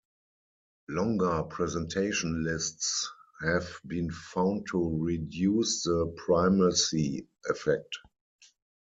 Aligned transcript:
Longer 0.89 1.43
presentation 1.43 2.43
lists 2.43 3.07
have 3.43 3.69
been 3.85 4.09
found 4.09 4.65
to 4.71 4.97
reduce 5.03 5.83
the 5.83 6.11
primacy 6.25 7.27
effect. 7.45 7.97